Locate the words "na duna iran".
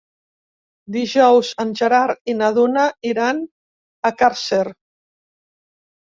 2.37-3.43